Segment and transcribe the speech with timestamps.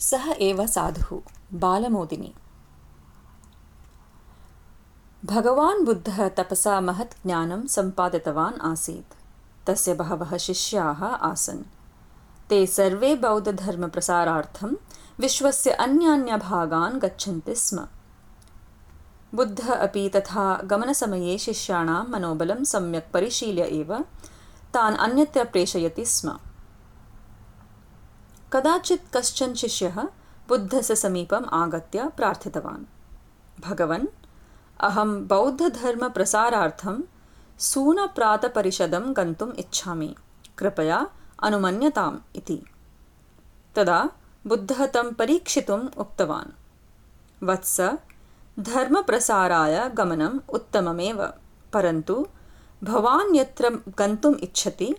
[0.00, 1.20] सः एव साधुः
[1.52, 2.34] बालमोदिनी।
[5.24, 9.14] भगवान् बुद्धः तपसा महत् ज्ञानं सम्पादितवान् आसीत्।
[9.66, 11.62] तस्य बहवः शिष्याः आसन्।
[12.48, 14.76] ते सर्वे बौद्धधर्मप्रसारार्थं
[15.20, 17.86] विश्वस्य अन्यान्यभागान् गच्छन्ति स्म।
[19.34, 23.98] बुद्धः अपि तथा गमनसमये शिष्याणां मनोबलं सम्यक् परिशील्य एव
[24.74, 26.38] तान् अन्यत्र प्रेषयति स्म
[28.52, 30.02] कदाचित् कश्चन शिष्यः
[30.48, 32.84] बुद्धस्य समीपम् आगत्य प्रार्थितवान्।
[33.60, 34.06] भगवन्
[34.80, 37.02] अहं बौद्धधर्मप्रसारार्थं
[37.58, 40.14] सूनप्रातपरिषदं गन्तुम् इच्छामि।
[40.58, 41.06] कृपया
[41.42, 42.62] अनुमन्यताम् इति।
[43.74, 44.10] तदा
[44.46, 46.52] बुद्धः तं परीक्षितुम् उक्तवान्।
[47.44, 47.80] वत्स
[48.60, 51.32] धर्मप्रसाराय गमनम् उत्तममेव
[51.72, 52.26] परन्तु
[52.84, 54.94] भवान् यत्र गन्तुम् इच्छति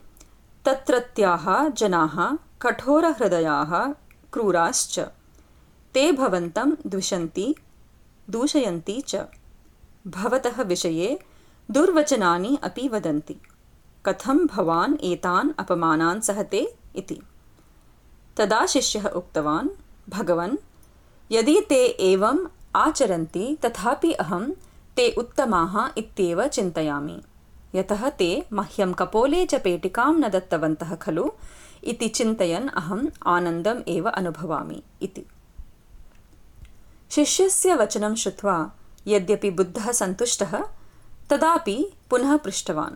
[0.66, 3.94] तत्रत्याः जनाः कठोरहृदयाः
[4.34, 5.00] क्रूराश्च।
[5.94, 7.56] ते भवन्तं द्विषन्ति,
[8.30, 9.16] दूषयन्ति च।
[10.08, 11.20] भवतः विषये
[11.72, 13.36] दुर्वचनानि अपि वदन्ति।
[14.06, 17.22] कथं भवान् एतान् अपमानान् सहते इति।
[18.38, 19.70] तदा शिष्यः उक्तवान्,
[20.10, 20.58] भगवन्,
[21.32, 24.52] यदि ते एवम् आचरन्ति, तथापि अहं
[24.96, 27.22] ते उत्तमाः इत्येव चिन्तयामि।
[27.76, 31.30] यतः ते मह्यं कपोले च पेटिकां न दत्तवन्तः खलु
[31.84, 35.26] इति चिन्तयन् अहम् आनन्दम् एव अनुभवामि इति।
[37.12, 38.72] शिष्यस्य वचनं श्रुत्वा
[39.08, 40.60] यद्यपि बुद्धः सन्तुष्टः
[41.30, 42.96] तदापि पुनः पृष्टवान्।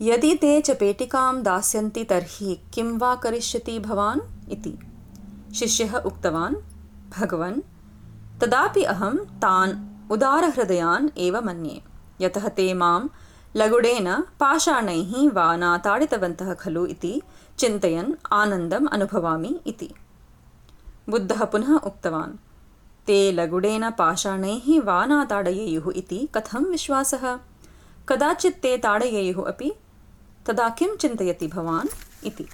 [0.00, 4.20] यदि ते च पेटिकां दास्यन्ति तर्हि किं वा करिष्यति भवान्?
[4.50, 4.78] इति।
[5.54, 6.56] शिष्यः उक्तवान्
[7.10, 7.60] भगवन्
[8.40, 11.91] तदापि अहं तान् उदारहृदयान् एव मन्ये
[12.22, 13.00] यतः ते मां
[13.56, 14.08] लगुडेन
[14.40, 17.22] पाषाणैः वा न ताडितवन्तः खलु इति
[17.58, 19.90] चिन्तयन् आनन्दम् अनुभवामि इति।
[21.08, 22.36] बुद्धः पुनः उक्तवान्
[23.06, 27.24] ते लगुडेन पाषाणैः वा न ताडयेयुः इति कथं विश्वासः?
[28.08, 29.72] कदाचित् ते ताडयेयुः अपि?
[30.46, 31.88] तदा किं चिन्तयति भवान्?
[32.24, 32.48] इति।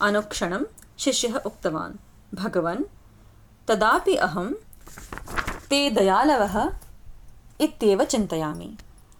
[0.00, 0.64] अनुक्षणं
[0.98, 1.94] शिष्यः उक्तवान्
[2.34, 2.84] भगवन्
[3.68, 4.52] तदापि अहं
[5.70, 6.54] ते दयालवः
[7.60, 8.76] इत्येव चिन्तयामि।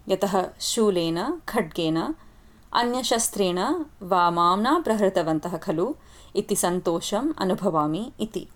[0.09, 2.15] यतः शूलेन खड्गेन
[2.73, 3.59] अन्यशस्त्रेण
[4.03, 5.95] वा मां न प्रहृतवन्तः खलु
[6.37, 8.49] इति सन्तोषम् अनुभवामि इति।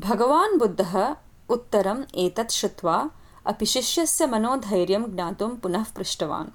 [0.00, 1.16] भगवान् बुद्धः
[1.48, 3.10] उत्तरम् एतत् श्रुत्वा
[3.46, 6.48] अपि शिष्यस्य मनोधैर्यं ज्ञातुं पुनः पृष्टवान्।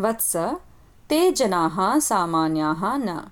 [0.00, 0.36] वत्स
[1.08, 3.30] ते जनाः सामान्याः न।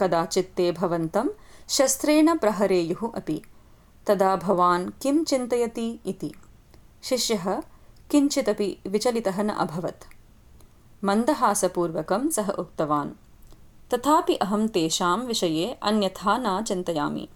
[0.00, 1.28] कदाचित् ते भवन्तं
[1.68, 3.42] शस्त्रेण प्रहरेयुः अपि।
[4.06, 6.34] तदा भवान् किं चिन्तयति इति
[7.02, 7.60] शिष्यः
[8.10, 10.04] किञ्चिदपि विचलितः न अभवत्।
[11.04, 13.10] मन्दहासपूर्वकं सः उक्तवान्
[13.94, 17.28] तथापि अहं तेषां विषये अन्यथा न चिन्तयामि।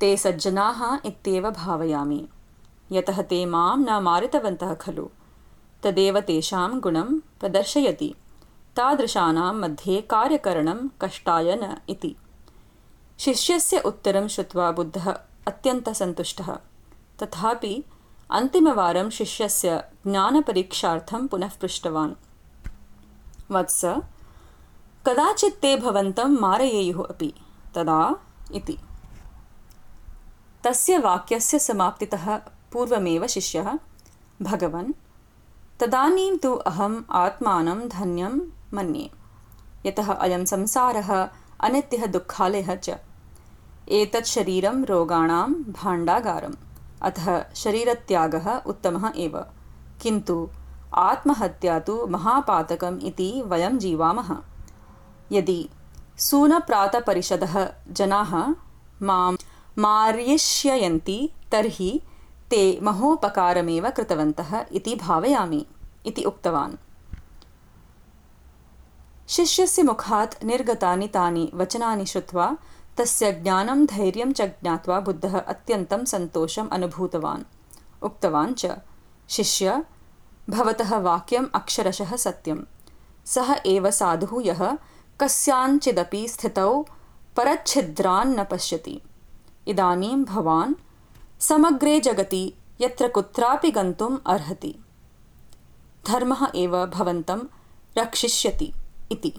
[0.00, 2.28] ते सज्जनाः इत्येव भावयामि।
[2.92, 5.08] यतः ते मां न मारितवन्तः खलु।
[5.82, 8.14] तदेव तेषां गुणं प्रदर्शयति।
[8.76, 12.16] तादृशानां मध्ये कार्यकरणं कष्टाय न इति।
[13.18, 15.10] शिष्यस्य उत्तरं श्रुत्वा बुद्धः
[15.48, 16.58] अत्यन्तसन्तुष्टः।
[17.22, 17.84] तथापि
[18.30, 22.14] अन्तिमवारं शिष्यस्य ज्ञानपरीक्षार्थं पुनः पृष्टवान्।
[23.50, 23.84] वत्स
[25.06, 27.34] कदाचित् ते भवन्तं मारयेयुः अपि।
[27.74, 28.16] तदा
[28.54, 28.78] इति।
[30.64, 32.36] तस्य वाक्यस्य समाप्तितः
[32.72, 33.78] पूर्वमेव शिष्यः
[34.42, 34.92] भगवन्
[35.80, 38.40] तदानीं तु अहम् आत्मानं धन्यं
[38.74, 39.10] मन्ये।
[39.86, 41.28] यतः अयं संसारः
[41.60, 42.90] अनित्यः दुःखालयः च।
[43.88, 46.65] एतत् शरीरं रोगाणां भाण्डागारम्
[47.06, 49.38] अतः शरीरत्यागः उत्तमः एव।
[50.02, 50.48] किन्तु
[50.94, 54.36] आत्महत्या तु महापातकम् इति वयं जीवामः।
[55.32, 55.68] यदि
[56.18, 58.54] सूनप्रातपरिषदः जनाः
[59.02, 59.36] मां
[59.78, 62.00] मार्यिष्यन्ति तर्हि
[62.50, 65.66] ते महोपकारमेव कृतवन्तः इति भावयामि
[66.06, 66.76] इति उक्तवान्।
[69.28, 72.56] शिष्यस्य मुखात् निर्गतानि तानि वचनानि श्रुत्वा
[72.96, 77.44] तस्य ज्ञानं धैर्यं च ज्ञात्वा बुद्धः अत्यन्तं सन्तोषम् अनुभूतवान्।
[78.02, 78.66] उक्तवान् च,
[79.28, 79.84] शिष्य,
[80.50, 82.56] भवतः वाक्यम् अक्षरशः सत्यं
[83.24, 84.78] सः एव साधुः यः
[85.20, 86.84] कस्याञ्चिदपि स्थितौ
[87.36, 89.00] परच्छिद्रान् न पश्यति।
[89.68, 90.74] इदानीं भवान्
[91.40, 94.74] समग्रे जगति यत्र कुत्रापि गन्तुम् अर्हति।
[96.08, 97.40] धर्मः एव भवन्तं
[97.98, 98.72] रक्षिष्यति
[99.12, 99.38] इति।